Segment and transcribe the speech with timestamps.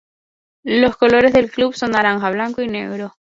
[0.63, 3.13] Los colores del club son naranja, blanco y negro.